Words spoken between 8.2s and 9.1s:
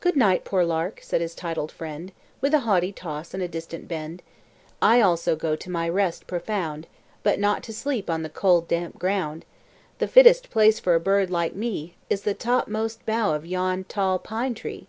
the cold, damp